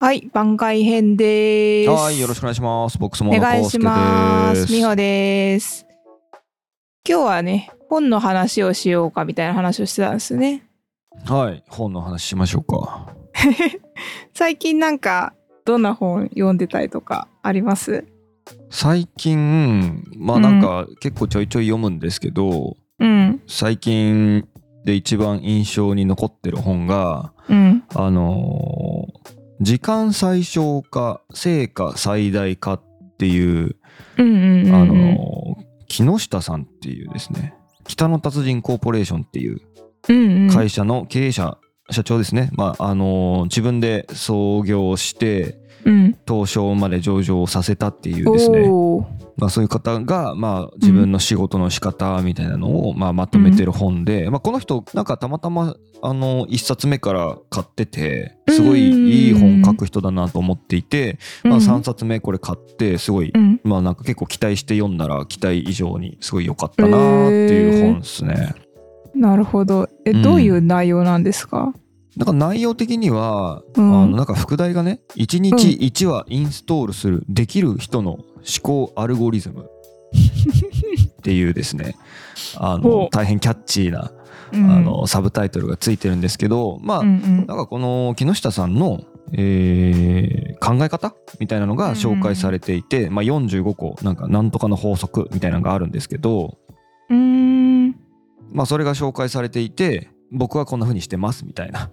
[0.00, 1.90] はい、番外編です。
[1.90, 2.98] はい、よろしくお願いします。
[2.98, 3.78] ボックスモノお願いし。
[3.78, 4.70] ます。
[4.70, 5.86] みほです。
[7.08, 10.66] 今日はね、本の話をしようかみたいな話をしてたんですね。
[11.24, 13.14] はい、本の話しましょうか。
[14.34, 15.32] 最近なんか、
[15.64, 18.04] どんな本読んでたりとかあります？
[18.68, 24.46] 最近、まあなんか結構ちょいちょい読むんですけど、うん、最近
[24.84, 32.82] で一番印象に残ってる本が、うん、あのー時間最小化、成果最大化っ
[33.18, 33.76] ていう、
[34.18, 34.74] うん、うん、うん。
[34.74, 37.54] あのー木下さんっていうですね、
[37.86, 39.60] 北の達人コーポレーションっていう
[40.08, 40.50] うん、うん。
[40.50, 41.58] 会社の経営者、
[41.90, 45.63] 社長ですね、まああのー自分で創業してうん。
[46.26, 48.68] 東証まで上場させたっていうですね、
[49.36, 63.60] まあ、そういう方が、まあ、自分の仕事の仕方みたいなのを、まあ、まとめてる本で、まあ、この人なんかたまたまあの1冊目から買っててすごいいい本書く人だなと思っていて、まあ、3冊目これ買ってすごい、うん。
[63.64, 66.90] まあなんか結構期待して読んだら期待以上にすごい良かったなっ
[67.30, 68.54] ていう本ですね。
[69.14, 69.88] なるほど。
[70.04, 71.72] え、うんどういう内容なんですか？
[72.16, 74.02] なんか内容的には、うん。
[74.02, 78.24] あのなんか副題がね1日1話インストールするできる人の思
[78.62, 79.62] 考アルゴリズム
[80.14, 81.96] っていうですね
[82.56, 84.12] あの大変キャッチーな、
[84.52, 84.70] うん。
[84.70, 87.36] あのサブタイトルがついてるんですけどまあ、うん、うん。
[87.46, 89.00] なんかこの木下さんの、
[89.32, 96.56] えー考え方みたいなのが紹介されていて、まあ、45個なんかなんとかの法則みたいなのがあるんですけど、
[97.10, 97.90] うーん。
[98.52, 101.90] まあ、それが紹介されていて僕はこんな風にしてますみたいな。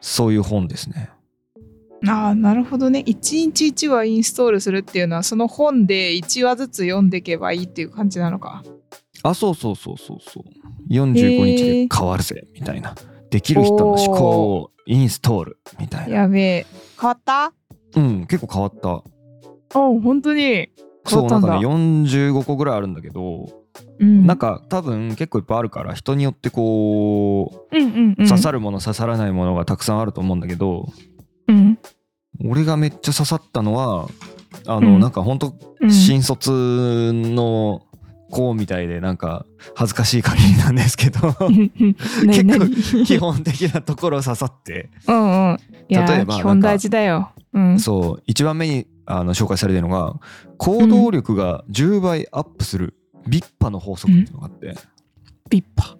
[0.00, 1.10] そういう本ですね。
[2.06, 3.02] ああなるほどね。
[3.06, 8.62] 一日一話インストールするっていうのはその本で1話ずつ読んでいけばいいっていう感じなのか。
[9.22, 10.92] あそうそうそうそうそう。
[10.92, 12.94] 45日で変わるぜみたいな。
[13.30, 16.16] できる人の思考をインストールみたいな。
[16.16, 16.66] やべえ。
[17.00, 17.52] 変わった？
[17.96, 19.02] うん結構変わった。
[19.78, 20.68] お本当に
[21.06, 23.65] そうなんかね45個ぐらいあるんだけど、
[23.98, 24.26] うん。
[24.26, 28.28] なんか多分結構いっぱいあるから人によってこうんうんううん。
[28.28, 30.88] 刺さるるもの刺さらないものがたくさんあると思うんだけど、
[31.48, 31.78] うん。
[32.44, 34.08] 俺がめっちゃ刺さったのは
[34.66, 35.00] あの、うん。
[35.00, 35.90] なんかほんとうん。
[35.90, 37.82] 新卒の
[38.30, 41.20] 子みたいでなんか恥ずかしい限りなんですけど
[42.26, 44.90] 結構基本的なところ刺さって。
[45.06, 45.58] うん
[45.88, 47.30] 例えば基本大事だよ。
[47.52, 47.78] うん。
[47.78, 50.16] そう1番目にあの紹介されてるのが
[50.58, 52.94] 行動力が10倍アップする
[53.28, 54.74] ビッパの法則っていうのがあって、
[55.50, 55.96] ビッパ。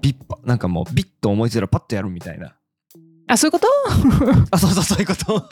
[0.00, 0.38] ビッパ。
[0.44, 2.54] なんかもうビッと思いついたらパッとやるみたいな。
[3.28, 3.66] あそういうこと？
[4.52, 5.48] あそうそうそういうこと。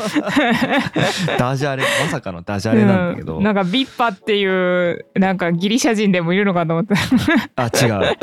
[1.38, 1.82] ダジャレ。
[2.04, 3.42] まさかのダジャレなんだけど、うん。
[3.42, 6.94] なんかビッパっていうなんかギリシャ人でもいるのかと思った。
[7.56, 8.16] あ違う。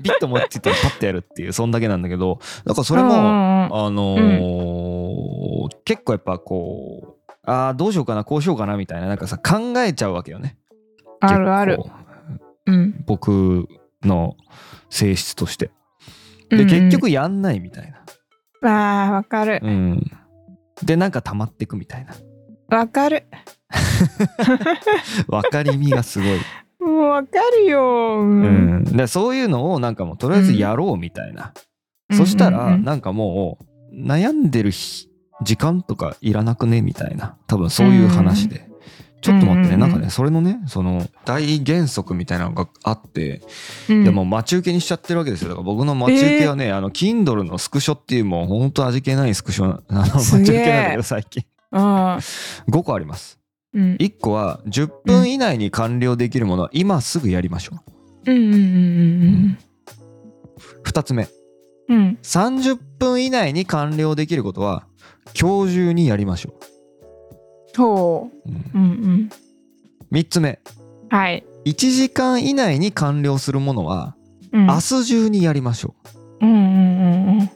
[0.00, 2.38] ビッと思いついたらパッとやるっていうそんだけなんだけど。
[2.64, 3.26] なんかそれも、うんうんうん。
[3.26, 9.06] あのー結構やっぱこうあーどうしようかなこうしようかなみたいな。
[9.08, 10.56] なんかさ考えちゃうわけよね
[11.20, 11.78] あるある。
[12.66, 13.04] うん。
[13.06, 13.68] 僕
[14.02, 14.36] の
[14.88, 15.70] 性質として。
[16.48, 16.68] でうんうん。
[16.68, 17.92] 結局やんないみたい
[18.62, 19.06] な。
[19.06, 19.60] あーわかる。
[19.62, 20.10] うん。
[20.82, 22.14] でなんか溜まってくみたいな。
[22.76, 23.26] わかる。
[25.28, 26.38] 分かりみがすごい、
[26.80, 28.20] もうわかるよ。
[28.20, 31.52] ううん、でそういうのをなんかもうとりあえずやろうみたいな、
[32.12, 33.58] そしたらなんかも
[33.92, 35.08] う悩んでる日
[35.42, 37.36] 時間とかいらなくねみたいな。
[37.46, 38.69] 多分そういう話で、
[39.20, 39.80] ちょっと待ってね、うんうんうん。
[39.80, 43.42] なんかねそれのねその大原則みたいなのがあって、
[43.88, 45.48] うん、でもう待ち受けにしちゃってるわけですよ。
[45.48, 49.82] だから僕の待ち受けはね、あの Kindle のスクショっていうもうほんと味気ないスクショの。
[49.88, 51.44] 待ち受けなんだけど最近。
[51.72, 52.18] あ
[52.68, 53.38] 5個あります。
[53.74, 57.76] ーうん、1個は10分以内に完了できるものは今すぐやりましょ
[58.26, 58.32] う。
[58.32, 59.58] んうんうんう
[60.84, 61.28] 2つ目
[61.88, 61.96] うん。
[61.96, 62.18] うん。
[62.22, 64.86] 30分以内に完了できることは
[65.38, 66.54] 今日中にやりましょ
[67.76, 68.60] ほう、うんう。
[68.74, 68.86] うんう
[69.16, 69.30] ん。
[70.12, 70.60] 3つ目
[71.10, 71.44] はい。
[71.66, 74.16] 1時間以内に完了するものは
[74.52, 75.94] うん、明日中にやりましょ
[76.40, 77.42] うんうんうんうん。
[77.44, 77.50] う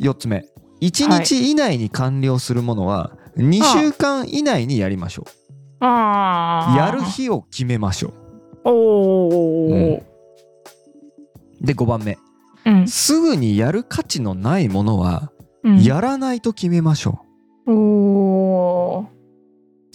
[0.00, 0.44] 4つ目
[0.80, 5.24] 1日以内に完了するものは2週間以内にやりましょ
[5.80, 6.74] ああ。
[6.74, 7.02] うやる。
[7.02, 8.12] 日を決めましょ
[8.64, 9.98] おお。
[9.98, 10.02] う
[11.60, 12.18] で5番目
[12.64, 12.88] うん。
[12.88, 15.30] すぐにやる価値のないものは
[15.62, 15.82] うん。
[15.82, 17.31] やらないと決めましょう
[17.66, 19.06] おお。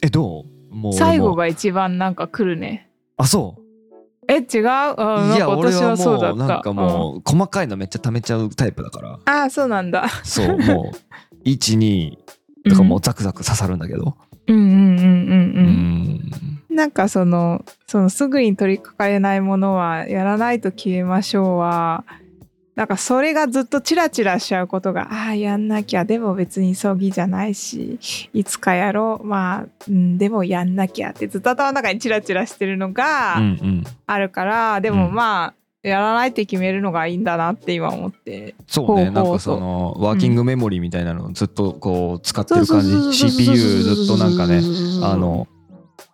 [0.01, 0.75] えどう？
[0.75, 2.89] もう最後が一番なんか来るね。
[3.17, 3.61] あそう？
[4.29, 4.67] え違う？
[4.67, 6.45] あいや俺は私そうだった。
[6.45, 9.09] なんかもう細かいのめっちゃ溜めちゃうタイプだから。
[9.11, 10.07] うんああそうなんだ。
[10.23, 12.17] そうもう12
[12.69, 14.15] とかもうザクザク刺さるんだけど。
[14.47, 16.73] うんうんうんうんううん。
[16.73, 16.75] ん。
[16.75, 22.03] なんかそのそのすぐに取り掛かれないものはやらないと消えましょうは
[22.77, 26.06] なんかそれがずっとチラチラしちゃうことがああやんなきゃ。
[26.06, 27.97] でも別に急ぎじゃないし
[28.35, 29.25] いつかやろう。
[29.25, 33.83] まあ、うん、でもやんなきゃってずっと頭の中にチラチラしてるのうんがうん。
[34.06, 35.13] あるから、でもうん。
[35.15, 39.09] まあやらないって決めるのがいいんだなって今思ってそうね。
[39.09, 43.13] なんかそのワーキングメモリーみたいなのをずっとこう使ってる感じ。
[43.31, 44.62] CPU ずっとなんかね
[45.01, 45.47] あの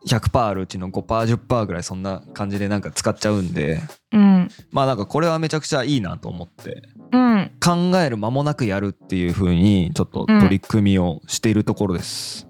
[0.08, 3.82] 100%あるうちの 5%10% ぐらいそんな感じでなんか使っちゃうんで。
[4.12, 4.50] うん。
[4.72, 6.84] まあなんかこれはめちゃくちゃいいなと思って。
[7.12, 7.52] うん。
[7.64, 12.48] 考える間もなくやるっていう風にちょっと取り組みをしているところです。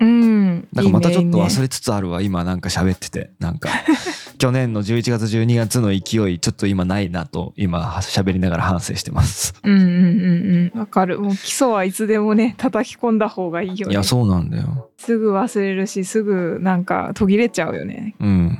[0.00, 0.68] うん。
[0.72, 3.30] なんかまたちょっと忘れつつあるわ今なんか喋ってて。
[3.38, 3.70] なんか
[4.42, 9.54] 去年の11月12月の勢いちょっと今ないなと今喋りながら反省してます。
[9.62, 10.80] うんうんうんうん。
[10.80, 11.20] わかる。
[11.20, 13.92] もう基礎はいつでもね叩き込んだ方がいいよね。
[13.92, 14.90] いやそうなんだよ。
[14.98, 18.16] すぐ忘れるしすぐなんか途切れちゃうよね。
[18.18, 18.58] うん。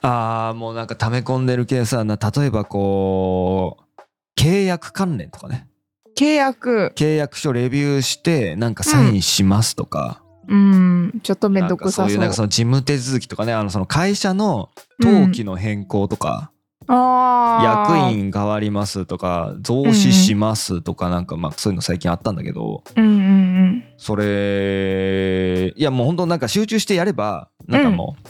[0.00, 5.68] あーもうなんか溜め込んでる系さな例えばこう契約関連とかね。
[6.16, 6.94] 契約。
[6.96, 10.27] 契約書レビューしてなんかサインしますとか、うん
[11.22, 12.06] ちょっとめんなんかどくさそう。
[12.06, 16.50] そういうなんかその事務手続きとかねあのその会社の登記の変更とか、
[16.86, 18.08] あー。
[18.08, 23.24] 役員変わりますとか増資しますとかなんかまあそういうの最近あったんだけどうんうんう
[23.66, 28.28] んそれいやもう本当なんか集中してやればなんかもう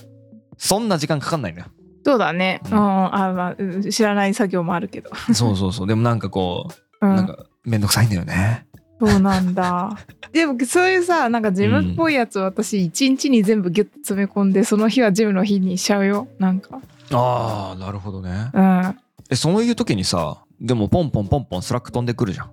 [0.56, 1.68] そんな時間かかんないんだよ。
[2.04, 2.60] そうだね。
[2.64, 2.76] ううん。
[2.76, 2.80] ん
[3.14, 5.10] あまあうん知らない作業もあるけど。
[5.34, 5.86] そうそうそう。
[5.86, 6.68] でもなんかこ
[7.00, 8.66] ううなんんかめんどくさいんだよね。
[9.00, 9.96] そうなんだ。
[10.32, 16.28] でもそういうさなんかジムっぽいやつ私一日に全部ギュッと詰め込んでその日はジムの日にしちゃうよ。
[16.38, 16.80] なんか。
[17.12, 18.50] ああなるほどね。
[18.52, 18.98] うん。
[19.30, 22.50] えそういう時にさでもポンポンポンポンスラック飛んでくるじゃん。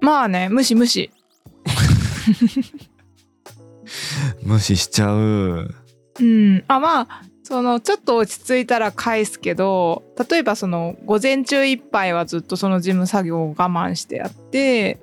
[0.00, 1.10] まあね無視無視。
[4.42, 5.74] 無視しちゃう。
[6.20, 6.64] うん。
[6.66, 7.08] あまあ
[7.42, 15.00] そのちょっと落ち着いたら返すけど例えばその午前中いっぱいはずっとその事務作業を我慢してやって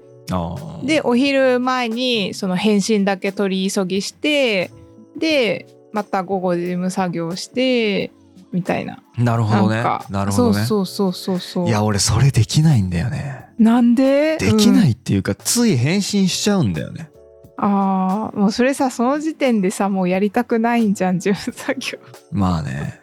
[0.83, 4.71] でお昼前にその返信だけ取り急ぎして
[5.17, 8.11] でまた午後事務作業して
[8.51, 10.65] みたいななるほどねなるほどね。
[10.65, 13.47] そうそうそうそうそういや俺それできないんだよね。
[13.59, 14.37] なんで？
[14.37, 17.09] できなうんいっていうか、つい返信しちゃうんだよね。
[17.57, 21.99] あーもうそれさその時点でさもうやりたくないんじゃん事務作業
[22.31, 23.01] まあね。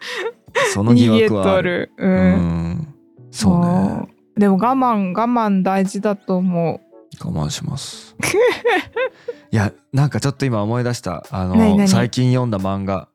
[0.73, 1.93] その疑惑はある。
[1.96, 2.32] とるう、うん
[2.70, 2.94] ん。
[3.31, 4.14] そうね。
[4.38, 6.81] でも我慢我慢大事だと思
[7.20, 8.16] 我慢します。
[9.50, 11.24] いや、なんかちょっと今思い出した。
[11.30, 13.08] あの、最近読んだ漫画。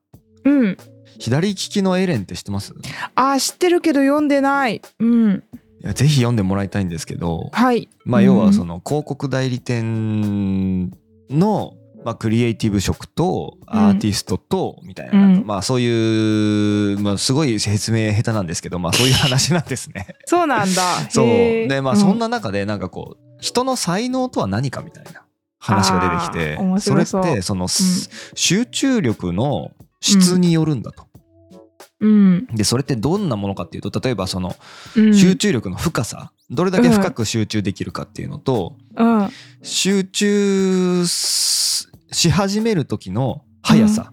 [0.44, 0.78] ううん。
[1.20, 2.74] 左利きのエレンって知ってます？
[3.16, 4.82] あー知ってるけど読んでない。
[5.00, 5.44] うん。
[5.84, 7.90] いやぜひ読んでもらいたいんですけど、はい。
[8.06, 10.90] まあ要はそのの広告代理店
[11.30, 15.44] の、まあ、クリエイティブ職とアーティストとみたいな,、うん。
[15.46, 20.08] まあそういう、まあ、すごい説明下手なんですけどまあそういう話なんですね。
[20.26, 20.84] そうなんだ。
[21.10, 21.26] そう。
[21.26, 22.00] でまあうん。
[22.00, 25.26] そんな中でなんかこう人の才能とは何かみたいな
[25.60, 31.08] 話が出てきてそれってその、集中力の質によるんだと。
[32.00, 32.46] うん。
[32.48, 34.56] でそれってどんなものかっていうと例えばその
[34.96, 35.14] うん。
[35.14, 39.30] 集中力の深さ、どれだけ深く集中できるかっていうのと、うん。
[39.62, 44.12] 集中しし始める時の速さ、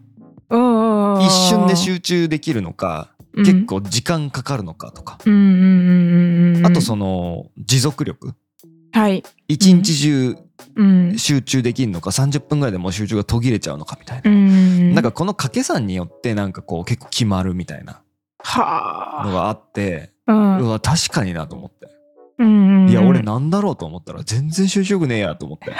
[0.50, 0.60] うん。
[0.60, 1.14] うん。
[1.16, 1.22] うん。
[1.22, 3.44] 一瞬で集中できるのか、うん。
[3.44, 5.32] 結構時間かかるのかとか、うん。
[5.32, 5.40] うん。
[5.40, 5.50] うん。
[5.50, 6.56] うん。
[6.58, 6.66] うん。
[6.66, 8.34] あとその持続力
[8.98, 9.22] はい。
[9.46, 10.36] 一日中
[10.74, 11.18] うん。
[11.18, 14.94] 集中できるのか30分ぐらいでもう集中が途切れちゃうのかみたいな、うん。
[14.94, 18.02] なんかこの掛け算によってなんかこう結構決まるみたいな
[18.38, 19.26] はあ。
[19.26, 20.58] のがあって、うん。
[20.58, 21.88] うわ確かになと思って、
[22.38, 22.90] うんうんうん。
[22.90, 25.72] いや俺なんだろうと思ったら全然集中力ねえやと思って。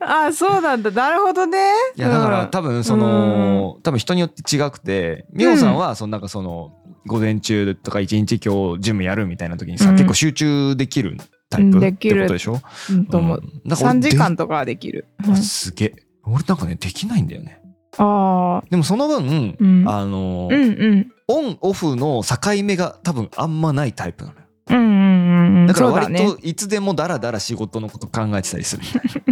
[0.00, 0.32] あ。
[0.34, 0.90] そうなんだ。
[0.90, 1.58] なるほどね。
[1.96, 2.50] いやだからうん。
[2.50, 9.96] 多分その、多分人によって違くて美穂さんはそのなんかその午前中とか一日今日ジムやるみたいな時にさ、うん。
[9.96, 11.16] 結構集中できる
[11.48, 15.06] タイプってことでしょ、うんと思ううんなんか俺3時間とかはできる。
[15.42, 15.94] すげえ。
[16.24, 17.60] 俺なんかねできないんだよね。
[17.98, 19.88] ああでもその分、うん。
[19.88, 20.66] あのうんう
[20.96, 21.12] ん。
[21.28, 24.46] オンオフの境目が多分あんまないタイプなのよ。
[24.70, 25.66] うんうんうんうん。
[25.66, 26.18] だから割ね。
[26.20, 29.22] といつでもダラダラ仕事のこと考えてたりするみたい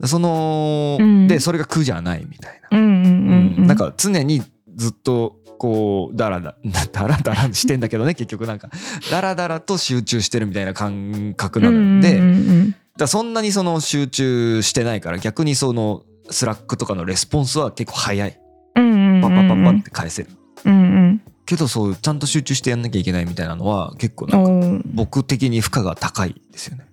[0.00, 0.06] な。
[0.08, 1.28] その、うん。
[1.28, 2.78] でそれが苦じゃないみたいな。
[2.78, 3.54] うんうんうん。
[3.58, 3.66] うん。
[3.66, 4.42] なんか常に
[4.76, 6.56] ずっとこうダラダ
[6.92, 8.70] ダラダラしてんだけどね 結局なんか。
[9.10, 18.40] ダラダラと集中してるみたいな感覚なので、うんうんうんだそんなにその集中してないから逆にその Slack とかのレスポンスは結構早い。
[18.74, 20.30] うんうんうんパッパッパッパッって返せる。
[20.64, 21.22] うんうん。
[21.46, 26.86] けどそうちゃんと集中してやんなきゃいけないみたいなのは結構なんか僕的に負荷が高いですよね。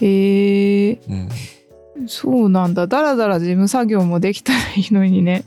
[0.00, 1.00] へえ。
[1.08, 2.88] うん、そうなんだ。
[2.88, 5.44] だらだら事務作業もできたらいいのにね。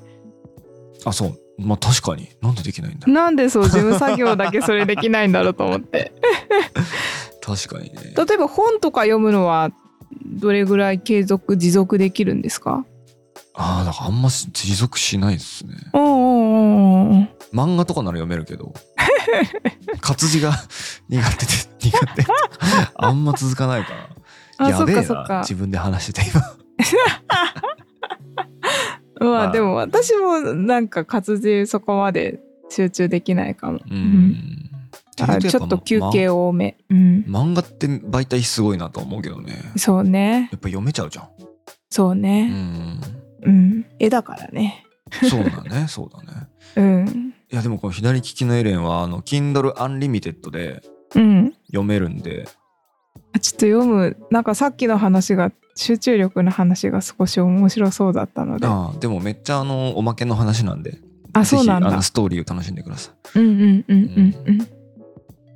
[1.03, 2.29] あそうまあ確かに。
[2.41, 6.11] なんでできないんだなんでそう事務作業だけそれできないんだろうと思って。
[7.41, 8.13] 確かにね。
[8.17, 9.71] 例えば本とか読むのは
[10.25, 12.85] どれぐらい継続持続できるんですか？
[13.57, 15.73] ああだからあんま持続しないですね。
[15.93, 17.29] おうんうんうん。
[17.53, 18.73] 漫画とかなら読めるけど。
[20.01, 20.51] 活字が
[21.09, 22.25] 苦手で苦手。
[22.95, 24.09] あんま続かないから。
[24.57, 25.39] あやべえな。
[25.41, 26.41] 自分で話してて今
[29.19, 29.49] ままあ。
[29.49, 34.69] あでも私もなんか活字そこまで集中できないかも、うん。
[35.21, 36.77] あちょっと休憩を多め。
[36.89, 37.25] うん。
[37.27, 39.53] 漫画って媒体すごいなと思うけどね。
[39.77, 40.49] そうね。
[40.51, 41.25] やっぱ読めちゃうじゃん。
[41.25, 41.29] う
[41.89, 42.47] そうね。
[42.49, 43.01] ん。
[43.43, 44.85] うん、絵だからね。
[45.29, 45.85] そうだね。
[45.89, 46.47] そうだね。
[46.75, 47.33] うん。
[47.51, 50.81] いやでもこの左利きのエレンはあの Kindle Unlimited で
[51.15, 51.53] うん。
[51.67, 52.64] 読めるんであ
[53.39, 54.17] ちょっと読む。
[54.31, 58.67] なんかさっきの話が集中力の話が少し面白そうだったので。
[58.67, 60.99] あああでもめっちゃあのおまけの話なんで。
[61.43, 62.01] そうなんだ。
[62.01, 63.39] ストーリーを楽しんでください。
[63.39, 64.61] うんうんうんうんうん。
[64.61, 64.65] っ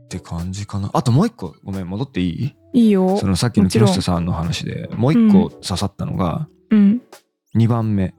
[0.10, 0.90] て感じかな。
[0.94, 2.56] あともう一個ごめん戻っていい？
[2.74, 3.18] いいよ。
[3.18, 3.94] そのさっきの木もちろん。
[3.94, 7.02] 下さんの話でもう一個刺さったのがうん。
[7.56, 8.14] 2番目。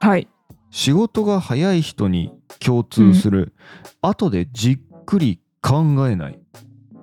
[0.00, 0.28] はい。
[0.70, 3.52] 仕事が早い人に共通する、
[4.00, 6.40] 後でじっくり考えない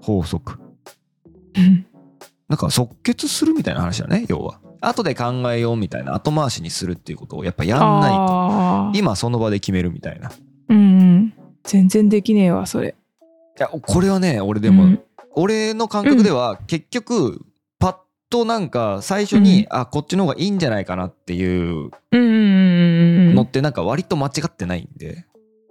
[0.02, 0.60] 法則。
[1.56, 1.86] うん
[2.50, 4.60] なんか即決するみたいな話だね要は。
[4.82, 9.00] 後で考えようみたいな後回しにするっていうことをやっぱやんないと。
[9.00, 10.30] 今その場で決めるみたいな。
[10.30, 10.32] い
[10.70, 11.34] うんうん。
[11.64, 12.96] 全然できねえわそれ。
[13.58, 15.02] やこれはね俺でも、うん。
[15.36, 17.46] 俺の感覚では結局
[17.78, 17.96] パッ
[18.30, 23.36] となんか最初に、あこっちの方がいいんじゃないかなっていううんうんうんうん。
[23.36, 25.26] のってなんか割と間違ってないんで、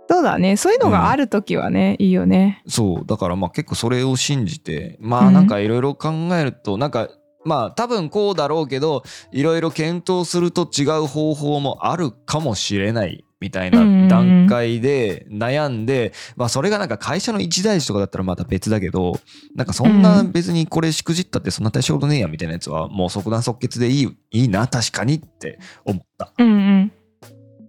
[0.08, 0.56] そうだね。
[0.56, 2.62] そういうのがある時はね、いいよね。
[2.66, 3.06] そう。
[3.06, 5.26] だからまあ結構それを信じてまうん。
[5.28, 7.08] あなんかいろいろ考えるとなんか
[7.44, 14.46] まあ多分こうだろうけどいろいろ検討すると違う方法もあるかもしれないみたいうんうんうなん。
[14.46, 19.20] 段階で悩んでまあそれがなんか会社の一大事とかだったらまた別だけど
[19.54, 26.26] なんかそんな別にこれしくじったってそんな大したことねえやみたいなやつはもう即断即決でいいいいな確かにって思った。
[26.26, 26.92] っうんうん。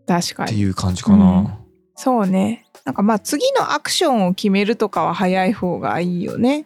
[0.08, 0.52] 確かに。
[0.52, 1.60] ていう感じかな。
[2.00, 2.66] そうね。
[2.86, 6.66] なんかまあ次のアクションを決めるとかは早い方がいいよね。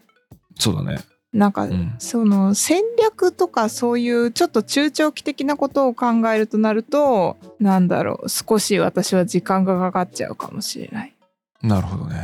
[0.59, 0.99] そうだね。
[1.33, 1.95] なんか、うん。
[1.97, 8.29] その戦略とかそういうちょっと中長期的なことを考えるとなるとなんだろう。
[8.29, 11.15] 少し私は時間がかかっちゃうかもしれない。
[11.63, 12.21] なるほどね。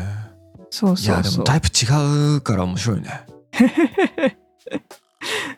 [0.69, 1.31] そういやでそう。
[1.31, 3.25] そうもタイプ違うから面白いね。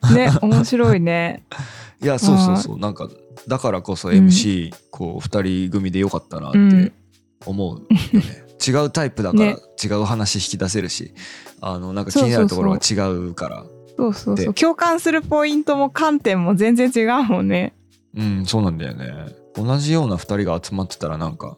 [0.16, 1.44] ね面白いね。
[2.02, 2.80] いやそうそうそう。
[2.80, 3.10] なんか
[3.46, 6.86] だからこそ MC、こう2人組でよかったなっうん。
[6.86, 7.01] て
[7.46, 8.24] 思うよ ね、
[8.66, 11.14] 違うタイプだからね違う話引き出せるし、
[11.62, 13.66] あのなんか気になるところが違うから。
[13.98, 17.74] そうそうそでう共感するポイントも観点も全然違うもんね。
[18.16, 19.12] うんそうなんだよね。
[19.56, 21.58] 同じような2人が集まってたらなんか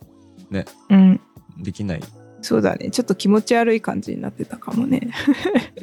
[0.89, 1.21] うん。
[1.57, 2.01] できない。
[2.41, 2.91] そうだね。
[2.91, 5.11] ちょっと気持ち悪い感じになってたかもね。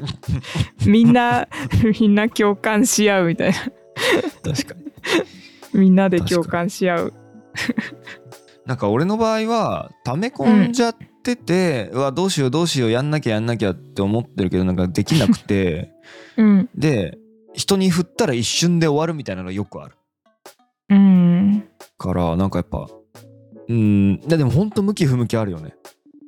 [0.87, 1.49] みんな
[1.99, 3.57] みんな共感し合うみたいな。
[4.54, 5.80] 確かに。
[5.80, 7.12] みんなで共感し合う
[8.67, 15.93] なんか俺の場合は溜め込んじゃってて、うわどうしようどうしようやんなきゃやんなきゃって思ってるけどなんかできなくて。
[16.37, 16.69] うん。
[16.75, 17.19] で
[17.52, 19.97] 人に振ったら一瞬で終わるみたいなのよくある。
[20.90, 21.64] うん。
[21.99, 22.88] からなんかやっぱ
[23.69, 24.21] うん。
[24.21, 25.75] でもほんと向き不向きあるよね。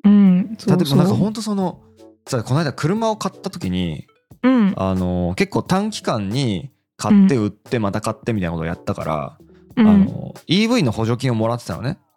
[0.04, 0.56] うん。
[0.58, 0.86] そ例えう。
[0.86, 1.82] そうばなんかほんとその
[2.26, 4.06] さこの間車を買った時に
[4.42, 4.74] うん。
[4.76, 9.38] あの結構短期間に買って売ってまた買ってみたいなことをやったから、
[9.76, 9.88] うん。
[9.88, 11.90] あの EV の補助金をもらってたのね。
[11.90, 12.11] うん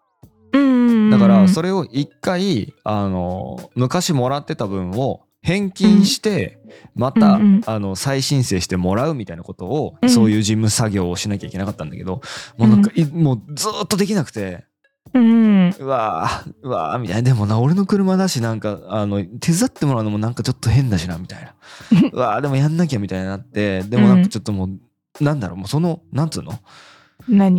[1.09, 6.59] だからそれを一回あの昔もらってた分を返金して
[6.95, 7.62] また、うんうん。
[7.67, 10.09] あの再申請してもらうみたいなことを、うん。
[10.09, 12.21] そういう事務作業をしなきゃいけなかったんだけど
[12.57, 14.65] もうなんか、いもうずーっとできなくて
[15.13, 17.21] うんうわーうわーみたいな。
[17.21, 21.53] でもな俺の車だしなんかあの手伝ってもらうのもなんかちょっと変だしなみたいな。
[22.12, 26.51] うわーでもやんなきゃみたいになってでもなんかちょっともう、なんだろうもうそのなんつうの？
[26.51, 26.59] 何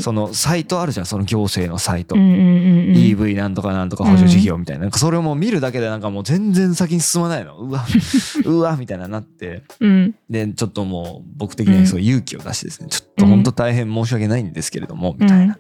[0.01, 2.95] そのサイトあるじゃんその行政のサイト、うんうんうんうん。
[2.95, 7.57] EV なんとかなんとか補助事業みたいな,、なんかそれをもう見るだけでなんかもう全然先に進まないの。
[7.57, 7.85] うわ
[8.45, 9.63] うわみたいななって。
[9.81, 10.15] うん。
[10.31, 15.59] でちょっともう僕的にはすごい勇気を出してですね、ちょっと本当大変申し訳ないんですけれども、みたいな。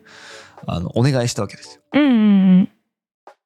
[0.67, 1.83] あのお願いしたわけですよ。
[1.93, 2.05] うんう
[2.63, 2.69] ん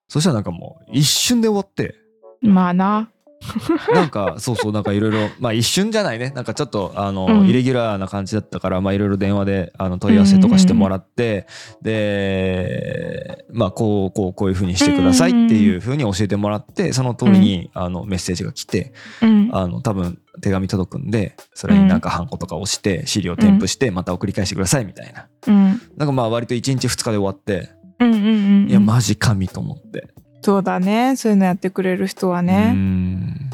[0.09, 1.95] そしたらなんかもう一瞬で終わって。
[2.43, 3.11] うんまあな
[3.95, 6.31] なんかそうそうなんかいろいろまあ一瞬じゃないね。
[6.35, 7.49] なんかちょっとあの、うん。
[7.49, 11.47] イレギュラーな感じだったからまあいろいろ電話であの問い合わせとかしてもらって、
[11.83, 18.93] でまあこうこうこういうふうにしてくださいっていうふうに教えてもらってその通りに、あのメッセージが来て
[19.23, 19.51] うん。
[19.53, 25.27] あの多分手紙届くんでそれになんかハンコとか押して資料添付してまた送り返してくださいみたいな。
[25.47, 25.81] うん。
[25.97, 28.71] なんかまあ割と1日2日で終わってうんうんうん。
[28.71, 30.09] いやマジ神と思って。
[30.43, 31.17] そうだね。
[31.17, 33.51] そういうのやってくれる人はうねん。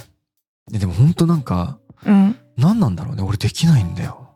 [0.70, 2.36] いやでも本当なんかうん。
[2.56, 3.22] 何なんだろうね。
[3.22, 4.30] 俺できないんだよ。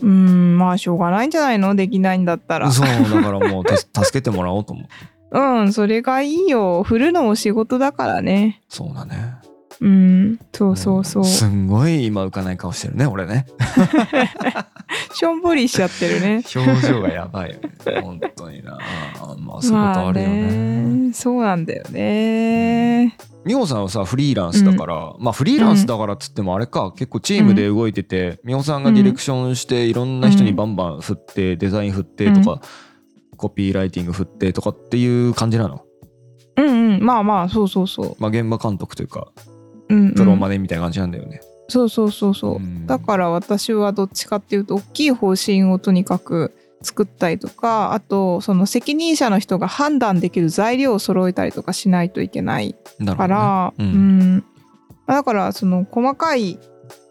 [0.00, 0.58] うん。
[0.58, 1.74] まあしょうがないんじゃないの？
[1.74, 2.70] できないんだったら。
[2.70, 4.90] そうだからもうた 助けてもらおうと思って
[5.32, 6.82] うんそれがいいよ。
[6.82, 8.62] 振るのも仕事だからね。
[8.68, 9.25] そうだね
[9.80, 11.24] うんそうそうそう。
[11.24, 13.46] すんごい今浮かない顔してるね俺ね。
[15.12, 16.42] しょんぼりしちゃってるね。
[16.54, 18.78] 表情がやばいよね本当にな。
[19.38, 20.50] まあそういうことあるよね,、まあ
[21.08, 23.16] ねそうなんだよね。
[23.44, 32.60] 美穂さんはさフリーランスだから、まあフリーランスだからっつってもあれか結構チームで動いてて、美穂さんがディレクションしていろんな人にバンバン振ってデザイン振ってとか、
[33.36, 35.84] コピーライティング振ってとかっていう感じなの？
[36.56, 37.02] うんうん。
[37.04, 38.16] まあまあそうそうそう。
[38.18, 39.28] まあ現場監督というか
[39.88, 42.86] うん、うん、プロマネみたいな感じなんだよね、そうそうそうそう、うん。
[42.86, 52.76] だから私はどっちかっていうと大きい方針をとにかく作ったりとかあとその責任者の人が判断できる材料を揃えたりとかしないといけない
[53.16, 54.36] から、ううん。
[54.36, 54.44] ん。
[55.06, 56.58] だからその細かい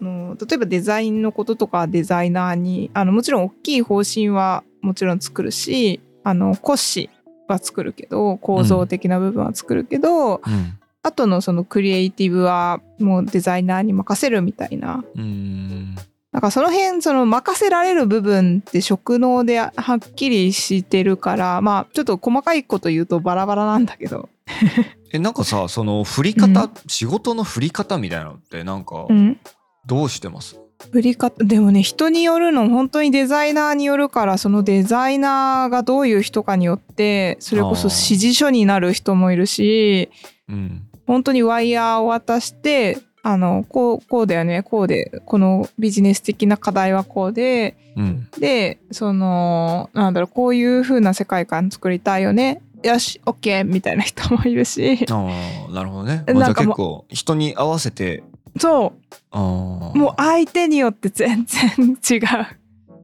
[0.01, 7.10] あの例えばデザインのこととかデザイナーにあのもちろん大きい方針はもちろん作るしあの骨子
[7.48, 15.03] は作るけど構造的な部分は作るけど、うんあとのそのクリエイティブはもうデザイナーに任せるみたいな。
[15.15, 15.93] うん。
[16.31, 24.29] なんかその辺その任せられる部分って職能ではっきりしてるからまあちょっと細かいこと言うとバラバラなんだけど、
[25.13, 26.71] えなんかさその振り方、うん。
[26.88, 29.39] 仕事の振り方みたいなのってなんかうん、
[29.85, 30.59] どうしてます、
[30.91, 40.09] 振り方でもね人によるの本当にデザイナーによるからそのデザイナーがどういう人かによってそれこそ指示書になる人もいるし
[40.50, 44.62] うん本当にワイヤーを渡してあのこうこうだよね。
[44.62, 48.27] こうでこのビジネス的な課題はこうでうん。
[48.38, 52.62] でそのなんだろうこういう風な世界観作りたいよね。
[52.83, 55.05] よし OK みたいな人もいるし。
[55.09, 58.24] ああなるほどね、まあ、結構人に合わせて。
[58.59, 58.93] そ
[59.33, 59.38] う。
[59.38, 62.27] もう相手によって全然違う。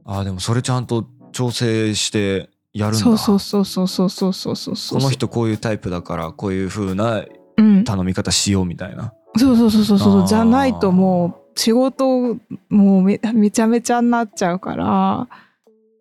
[0.04, 3.04] あーでもそれちゃんと調整してやるんだ。
[3.04, 4.98] そうそうそうそうそうそうそうそうそう。
[5.00, 7.41] この人こういうタイプだからこういう風なうん
[7.84, 9.12] 頼み方しようみたいな。
[9.36, 10.24] そうそうそうそうそあー。
[10.24, 12.36] うじゃないともう仕事
[12.68, 15.28] もうめめちゃめちゃになっちゃうから。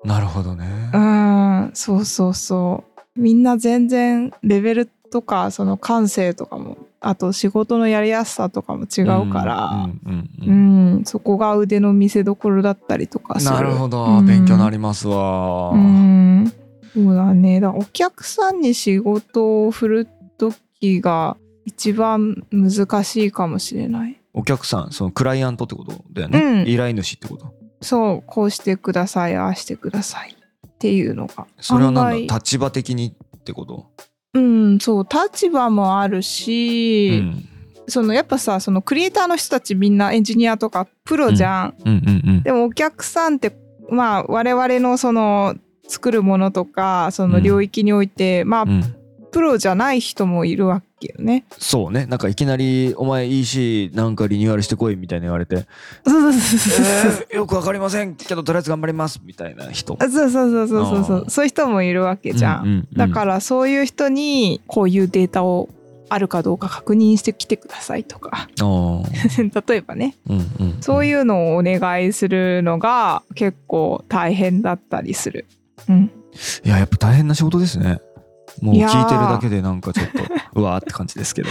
[0.03, 0.65] なるほどね。
[0.93, 1.71] うん。
[1.73, 2.83] そうそうそ
[3.15, 3.21] う。
[3.21, 10.99] みんな全然レベルとかその感性とかもあと仕事のやりやすさとかも違うから、うんうんううん。
[11.01, 11.05] ん。
[11.05, 13.55] そこが腕の見せ所だったりとかする。
[13.55, 14.25] なるほど、うん。
[14.25, 16.51] 勉強になりますわ、うん。
[16.93, 17.59] そうだね。
[17.59, 20.55] だお客さんに仕事を振る時
[21.01, 24.19] が一番難しいかもしれない。
[24.33, 26.67] お客さんそのクライアントってことだよね、うん。
[26.67, 27.53] 依頼主ってこと。
[27.81, 30.35] そうこうしてくださいああしてください
[30.67, 31.47] っていうのが。
[31.59, 32.37] それは何だ？
[32.37, 33.89] 立場的にってこと、
[34.33, 37.47] うんそう立場もあるうし、ん、
[37.87, 43.55] そのやっぱさそのクリエイターの人たちみんなエンジニアとかプロじゃん、うんうんうんでもお客さんって
[43.89, 45.55] まあ我々のその
[45.87, 48.95] 作るものとかその領域において、まあうん
[49.31, 51.45] プロじゃない人もいるわけよね。
[51.57, 52.05] そうね。
[52.05, 55.65] なんかいきなり「お前 EC なんかリニューアルしてこい」みたいに言われて。
[56.05, 57.27] そうそう「そうそうそう。
[57.29, 58.15] えーよくわかりません。
[58.15, 59.97] けどとりあえず頑張ります」みたいな人。
[59.99, 61.25] そうそうそうそうそうそう。
[61.29, 62.63] そういう人もいるわけじゃん。
[62.63, 62.97] うんうんうん。
[62.97, 65.69] だからそういう人にこういうデータを
[66.09, 68.49] あるかどうか確認してきてくださいとか。
[68.59, 70.15] 例えばね。
[70.27, 70.77] うんうん。
[70.81, 75.47] そういうのをお願いするのが結構大変だったりする。
[75.89, 76.11] うん、
[76.63, 77.99] いややっぱ大変な仕事ですね
[78.61, 80.19] もう聞いてるだけでなんかちょっと
[80.53, 81.49] うわーって感じですけど。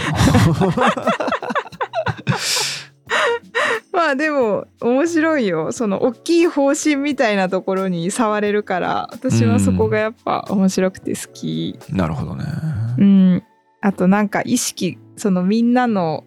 [3.91, 5.71] まあでも面白いよ。
[5.71, 11.77] その大きい方針みたいなところに触れるから私はそこがやっぱ面白くて好き。
[11.89, 12.45] なるほどね。
[12.97, 13.43] うん、
[13.81, 16.23] あとなんか意識そのみんなの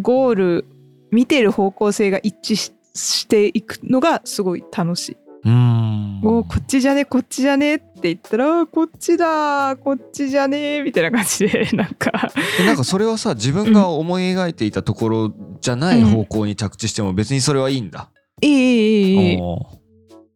[0.00, 0.64] ゴール
[1.10, 5.16] 見てる方向性が一致ししていくのがすごい楽しい。
[5.44, 12.30] うーんもうこっちじゃねこっちじゃねって言ったらこっちだこっちじゃねみたいな感じで なんか。
[12.64, 18.10] なんかそれはさ自分が思い描いていたところじゃない方向に着地しても別にそれはいいんだ。
[18.42, 19.38] いいいいいい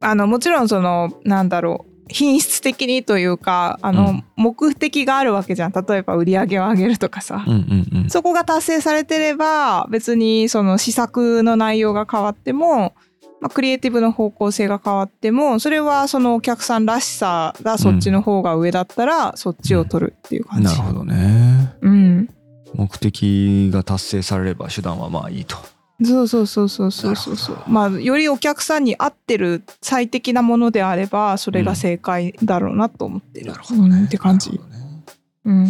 [0.03, 5.73] あのもちろんそのなんだろう品質的にというかあの、うん、目的があるわけじゃん。
[5.73, 7.57] 例えば売り上げを上げるとかさ、うんう
[7.97, 12.95] んうん、そこが達成されてれば別にその試作の内容が変わっても
[13.40, 20.64] まあ、クリエイティブの方向性が変わってもそれはそのお客さんらしさがそっちの方が上だったら、そっちを取るっていう感じ。
[20.64, 21.74] なるほどね。
[21.81, 22.29] うん。
[22.74, 25.57] 目的が達成されれば手段はまあいいと。
[26.03, 27.37] そうそうそうそうそうそう。
[27.37, 34.50] そうまあよりお客さんに合ってる最適なものであればそれが正解だろうなと思ってる、うんって感じ。
[34.50, 35.05] なるほどね。
[35.44, 35.68] うん。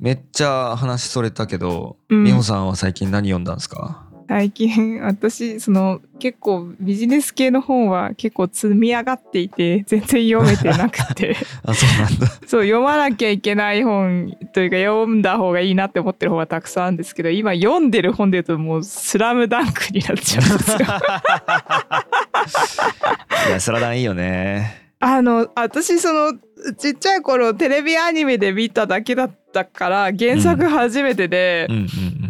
[0.00, 2.24] めっちゃ話それたけど、うん。
[2.24, 4.07] 美穂さんは最近何読んだんですか？
[4.28, 11.34] 最近私その結構ビジネス系の本は結構積み上がっていて全然読めてなくて。
[11.64, 12.26] あそうなんだ。
[12.46, 20.78] そう読まなきゃいけない本というか読んだ方がいいなって思ってる本はたくさんあるんですけど今読んでる本で言うともう「スラムダンクになっちゃうんですよ。
[23.48, 26.32] いやスラダンいいよねあの私その
[26.76, 31.68] ちっちゃい頃テレビアニメで見ただけだったから原作初めてで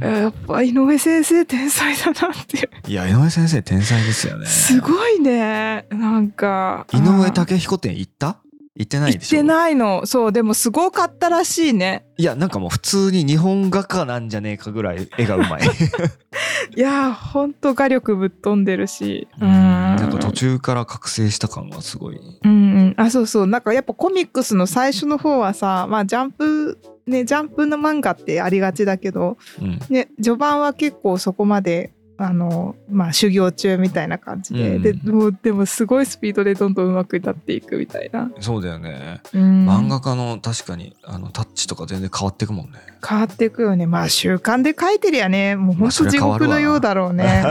[0.03, 4.47] やっぱ井上先生天才だなっていや井上先生天才ですよね。
[4.47, 5.87] すごいね。
[5.91, 8.37] なんか井上武彦店行った？
[8.79, 9.41] 行ってない行っでしょ？
[9.41, 10.07] てないの。
[10.07, 12.07] そうでもすごかったらしいね。
[12.17, 15.63] いやなんかもう普通に日本画家なんじゃねえかぐらい絵がうまい。
[16.77, 19.29] いやーほんと画力ぶっ飛んでるし。
[19.41, 19.49] うん。
[19.49, 22.17] なんか途中から覚醒した感はすごい。
[22.45, 22.55] うんう
[22.91, 23.47] ん、あそうそう。
[23.47, 29.79] なんかやっぱコミックスの最初の方はさまあジャンプねジャンプの漫画ってありがちだけど、うん。
[29.89, 34.83] ね、序盤は結構そこまであのまあ修行中みたいな感じで、うん。
[34.83, 39.21] でもうでもすごいスピードでどんどん上手くなっていくみたいな、そうだよね。
[39.33, 42.81] うん、漫画家の確かにあのタッチとか全然変わってくもんね。
[43.09, 43.87] 変わっていくよね。
[43.87, 45.55] まあ習慣で書いてりゃね。
[45.55, 47.45] もうほんと地獄のようだろうね、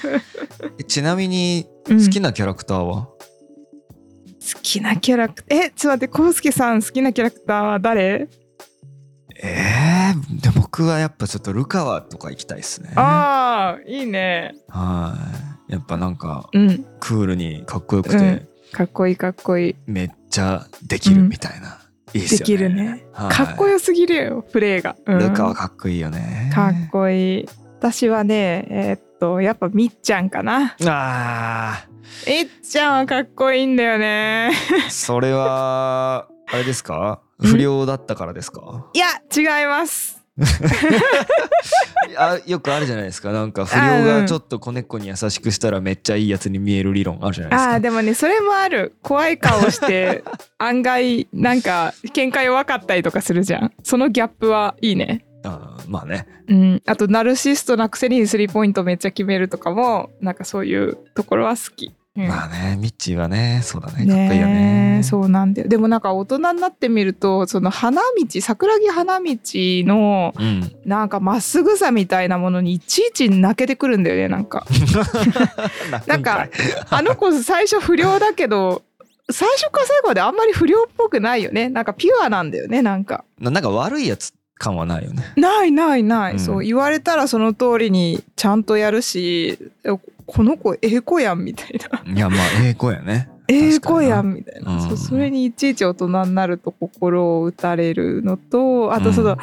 [0.80, 3.18] えちなみにうん好きなキャラクターは、好
[4.62, 5.58] きなキャラクター。
[5.58, 8.28] えちょっと待って康介さん好きなキャラクターは誰？
[9.42, 10.50] えー、で
[10.80, 12.92] 僕はやっぱちょっとルカワとか行きたいですね。
[12.96, 14.54] はああいいね。
[14.54, 15.72] い。
[15.72, 16.86] やっぱなんかうん。
[17.00, 18.48] クールにかっこよくて、うん。
[18.72, 19.76] かっこいいかっこいい。
[19.84, 21.78] めっちゃできるみたいな、
[22.14, 22.28] いいね。
[22.28, 23.04] できるね。
[23.12, 23.30] はい。
[23.30, 25.18] かっこよすぎるよプレーが、うん。
[25.18, 26.50] ルカワかっこいいよね。
[26.54, 27.48] かっこいい。
[27.78, 30.76] 私はねえーっとやっぱみっちゃんかな。
[30.86, 31.84] あ
[32.26, 34.50] みっちゃんはかっこいいんだよね。
[34.86, 37.20] ーそれはあれですか？
[37.42, 37.46] ん。
[37.46, 38.86] 不良だったからですか？
[38.94, 40.19] いや違います
[42.16, 43.32] あよくあるじゃないですか。
[43.32, 47.74] なんか不良がちょっと子猫に優しくしたらめっちゃいいやつに見える理論あるじゃないですか。
[47.74, 48.94] あーでもねそれもある。
[49.02, 50.24] 怖い顔して
[50.58, 53.72] 案外なんか喧嘩弱かったりとかするじゃん。
[53.82, 55.24] そのギャップはいいね。
[55.44, 56.26] あーまあね。
[56.48, 62.28] うん、あとナルシストなくせにスリーポイントめっちゃ決めるとかもなんかそういうところは好き、うん。
[62.28, 64.98] まあねミッチーはねそうだねかっこいいよね。
[65.00, 65.68] えそうなんだよ。
[65.68, 70.72] でもなんか大人になってみるとその花道桜木花道のうん。
[70.84, 74.66] なんかまっすぐさみたいなものにいちいち泣けてくるんだよねなんか。
[76.06, 76.48] なんか
[76.90, 78.82] あの子最初不良だけど
[79.30, 81.68] 最初から最後まであんまり不良っぽくないよね。
[81.68, 83.24] なんかピュアなんだよねなんか。
[83.38, 85.24] ななんか悪いやつ感はないよね。
[85.36, 86.38] ないないない、うん。
[86.38, 89.88] そう言われたらその通りにちゃんとやるしえ
[90.26, 92.12] この子ええ子やんみたいな。
[92.14, 93.30] いやまあええ子やね。
[93.48, 99.38] ええ子やんんみたいな、うんそうそれにいちいち大人になると心を打たれるのとあとその、うん。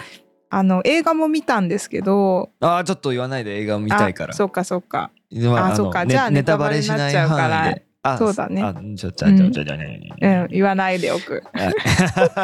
[0.49, 4.31] あの映画も見たんですけどああちょっと言わないで映画を見たいから。
[4.31, 5.11] あそうかそうか。
[5.29, 6.05] でまのあそうか。
[6.05, 8.61] ねじゃあネタバレになっちゃうであそうだね。
[8.61, 11.43] あちょちょちょちょちょねうん言わないでおく。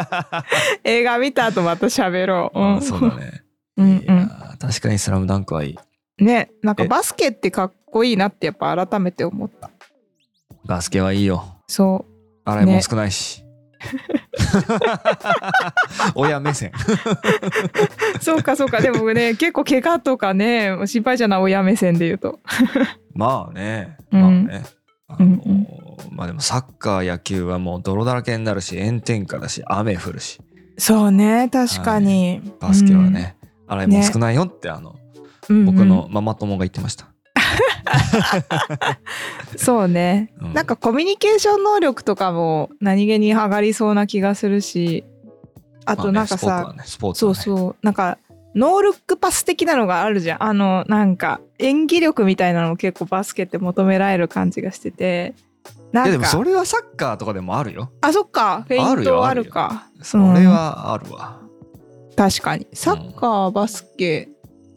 [0.84, 2.76] 映画見た後また喋ろう、 うん。
[2.76, 3.42] あそうだね。
[3.76, 5.72] うんいや確かに「スラムダンクはいい。
[5.72, 6.88] うんねなんかえ？
[6.88, 9.70] バスケってかっこいいなってやっぱ改めて思った。
[10.64, 11.44] バスケはいいよ。
[11.66, 12.50] そう。
[12.50, 13.42] 洗い物少ないし、
[16.14, 16.72] 親目線。
[18.20, 18.80] そうかそうか。
[18.80, 22.38] でもね結構怪我とかね心配じゃない親目線で言うと。
[23.14, 23.96] まあね。
[24.12, 24.20] うん。
[24.20, 24.62] まあね、
[25.08, 25.68] あのうんうん。
[26.10, 30.40] まあでもサッカー野球はもう泥だらけになるし炎天下だし雨降るし。
[30.76, 33.36] そうね確かに、バスケはね、
[33.68, 34.96] 洗い物少ないよってあの
[35.48, 35.66] うん、うん。
[35.66, 37.06] 僕のママ友が言ってました、
[39.56, 40.52] そうね、うん。
[40.52, 45.04] なんかコミュニケーション能力とかも何気に上がりそうな気がするし
[45.84, 47.60] あとなんかさ、まあね、スポーツそうはねスポーツはね。
[47.62, 47.76] そう。
[47.82, 48.18] なんか
[48.54, 50.42] ノールックパス的なのがあるじゃん。
[50.42, 55.34] あのなんか演技力みたいなのも結構バスケって求められる感じがしてて。
[55.92, 56.10] ないんか。
[56.10, 57.90] やでもそれはサッカーとかでもあるよ。
[58.00, 58.64] あそっか。
[58.68, 59.44] フェインあるよトああるよ。
[59.44, 59.86] るか。
[60.02, 61.40] それはあるわ、
[62.16, 62.66] 確かに。
[62.72, 64.28] サッカーバスケ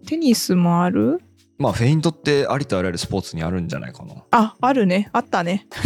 [0.05, 1.19] テニスもある？
[1.57, 4.13] まあフェイントってありとあらゆるスポーツにあるんじゃないかな。
[4.31, 5.09] ああるね。
[5.11, 5.67] あったね。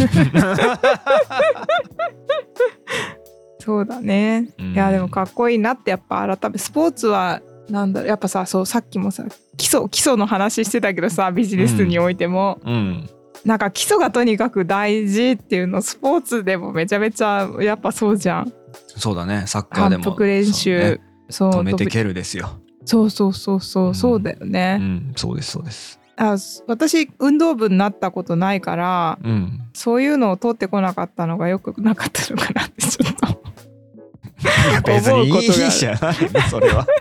[3.58, 4.72] そうだね、うん。
[4.72, 7.40] いやでもかっこいいなってやっぱ改めスポーツは
[7.72, 9.24] なんだろうやっぱさそうさっきもさ
[9.56, 13.10] 基礎基礎の話してたけどさビジネスにおいても、うん。
[13.46, 18.52] なんか基礎がとにかく大事っていうのスポーツでもめちゃめちゃやっぱそうじゃん。
[18.86, 20.16] そうだねサッカーでも。
[20.18, 21.00] 練習。
[21.30, 21.58] そう,、ね。
[21.58, 22.60] 止めて蹴るですよ。
[22.84, 23.94] そうそうそうそう、うん。
[23.94, 25.98] そうだようね、んそうですそうです。
[26.16, 29.60] あ私運動部になったことないからうん。
[29.72, 33.41] そういうのを取ってこなかったのがよくなかったのかなってちょっと
[34.86, 36.14] 別にいいじゃない
[36.50, 36.86] それは。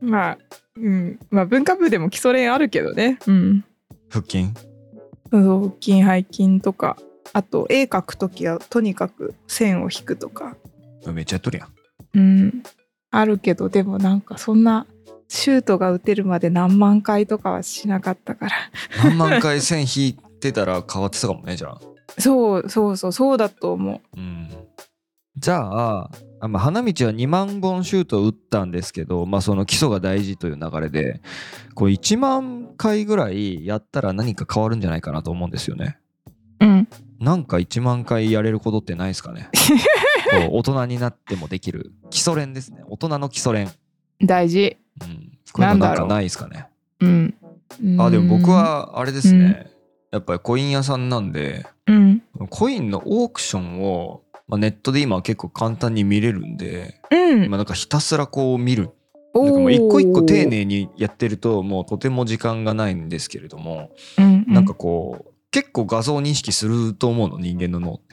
[0.00, 0.38] まあ、
[0.76, 3.18] うん、まあ文化部でも基礎練あるけどね。
[3.26, 3.64] うん。
[4.10, 4.48] 腹筋？
[5.30, 6.96] そう腹筋背筋とか、
[7.32, 10.56] あと絵描くときはとにかく線を引くとか、
[11.06, 11.68] めっちゃやっとるやん。
[12.14, 12.62] うん、
[13.10, 14.86] あるけどでもなんかそんな
[15.28, 18.52] シュートが打てるまで何万回とかはしなかったから。
[19.04, 21.80] 何万回線引いてたら変わってたかもねじゃあ
[22.18, 24.20] そうそうそうそうだと思う。
[24.20, 24.48] うん
[25.36, 31.22] じゃああ、まあ、花道は2万本シュートを打ったんですけど、まあ、その基礎が大事という流れで
[31.74, 35.98] こう1万回ぐらいやったら何か変わるんじゃないかなと思うんですよね。
[36.60, 36.88] うん。
[37.18, 39.48] なんか1万回やれることってないですかね
[40.30, 43.70] こう大人になってもできる基礎練ですね大人の基礎練、
[44.20, 44.76] 大事。
[45.00, 46.66] うん、こういうのなんかないですかね
[47.00, 47.34] うん。
[47.98, 49.71] あでも僕うん、はあれですね、
[50.12, 52.22] やっぱりコイン屋さんなんでうん。
[52.50, 57.48] コインのオークションを、まあ、ネットで今は結構簡単に見れるんで、うん。
[57.48, 58.90] まあ、なんかひたすらこう見る
[59.34, 68.11] おなんかもう一個一個丁に、寧にやってるともうとても時間がないんですけれども、うんうん、なんかこう結構画像認識すると思うの人間の脳って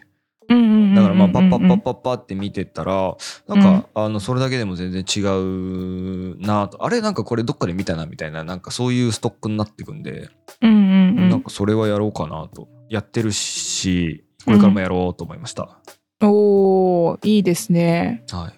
[0.49, 3.15] だからまあパッパッパッパッパって見てったら
[3.47, 6.83] なんかあのそれだけでも全然違うなと。
[6.83, 10.29] あれなんかこれどっかで見たなみたいななんかそういうストックになってくんで。
[10.61, 11.29] うんうんうん。
[11.29, 12.67] なんかそれはやろうかなと。
[12.89, 15.79] やってるしこれからもやろうと思いました、
[16.21, 18.23] おーいいですね。
[18.31, 18.53] はい。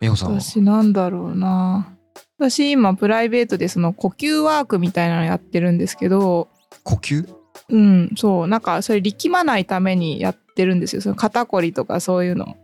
[0.00, 0.40] 美穂さんは？
[0.40, 1.96] 私なんだろうな。
[2.38, 6.48] 私今プライベートでその呼吸ワークみたいなのやってるんですけど。
[6.82, 7.32] 呼吸？
[7.68, 8.48] うんそう。
[8.48, 11.02] なんかそれ力まないためにやってるんですよ。
[11.02, 12.56] その肩こりとかそういうの。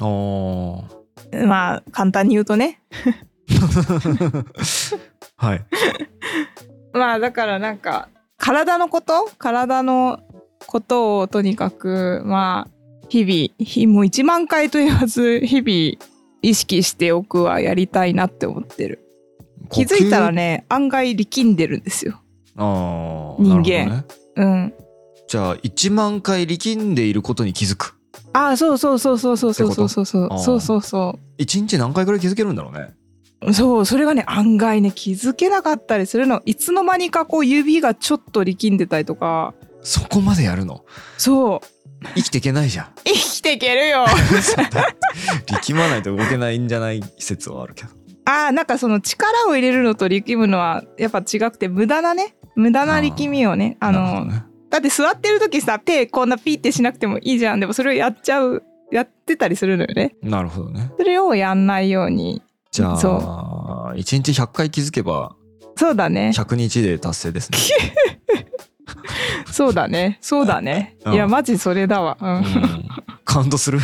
[0.00, 1.46] あー。
[1.46, 2.80] まあ簡単に言うとね。
[5.36, 5.64] はい。
[6.92, 9.30] まあだからなんか体のこと？
[9.38, 10.20] 体の
[10.66, 12.70] ことをとにかくまあ
[13.08, 19.02] 日々ひもう1万回と言わず日々意識しておくはやりたいなって思ってる。
[19.70, 22.20] 気づいたらね案外力んでるんですよ。
[22.56, 23.64] 人間。
[23.64, 24.04] ね。
[24.36, 24.74] うん
[25.28, 27.94] じゃあ1万回力んでいることに気づく。
[28.32, 32.94] ああそうそうそうそうそうそうそうそうそうあーそうそう1日何回ぐらい気づけるんだろうね
[33.54, 40.84] そうそれがね案外ね気づけなかったりするのいつの間にかこう指がちょっと力んでたりとかそこまでやるの
[41.16, 41.66] そう
[42.14, 44.04] 生きていけないじゃん生きていけるよ
[45.46, 47.90] 力まないと動けないんじゃない説はあるけど
[48.26, 54.44] ああなんかその力を入れるのと力むのはやっぱ違くて無駄なね無駄な力みをねあのなるほどね
[54.76, 57.60] だって座ってる時さ手こんなピーってしなくてもいいじゃん。
[57.60, 58.62] でもそれをやっちゃう
[58.92, 60.14] やってたりするのよね。
[60.22, 60.92] なるほどね。
[60.98, 62.42] それをやんないように。
[62.70, 65.34] じゃそあ1日100回気づけば
[65.76, 66.30] そうだね。
[66.34, 67.58] 100日で達成ですね。
[69.50, 70.18] そうだね。
[70.20, 70.98] そうだね。
[71.06, 71.14] うん。
[71.14, 72.18] いやマジそれだわ。
[72.20, 72.36] うん。
[72.36, 72.44] うん。
[73.24, 73.78] カウントする？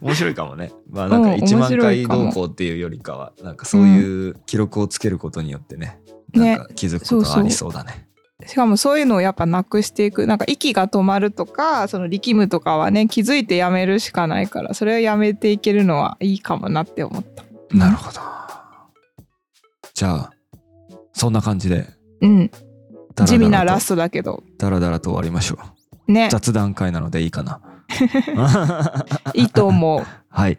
[0.00, 0.72] 面白いかもね。
[0.90, 5.98] まあなんかうん1万回どうこうっていうよりかはなんかそういう記録をつけることによってね、
[6.32, 6.56] ね。
[6.56, 8.08] なんか気づくことがありそうだね
[8.46, 10.26] しかもそういうのをやっぱなくしていく。
[10.26, 17.44] なんか息が止まるとかその力むとかはね気づいてやめるしかないからそれをやめていけるのはいいかもなって思った。
[17.76, 18.20] なるほど。
[19.94, 20.32] じゃあ
[21.12, 21.86] そんな感じで。
[22.20, 22.50] うん。
[23.24, 24.42] 地味なラストだけど。
[24.58, 25.58] ダラダラと終わりましょ
[26.08, 26.12] う。
[26.12, 26.28] ね。
[26.30, 27.60] 雑談会なのでいいかな。
[29.34, 30.04] いいと思う。
[30.28, 30.58] はい。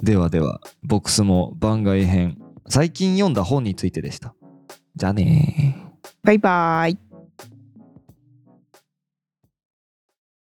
[0.00, 2.38] ではではボックスも番外編。
[2.68, 4.34] 最近読んだ本についてでした。
[4.94, 5.91] じゃあねー
[6.24, 7.11] バイバイ。